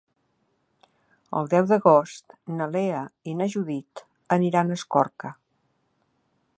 [1.41, 3.03] El deu d'agost na Lea
[3.33, 4.05] i na Judit
[4.39, 5.37] aniran a Escorca.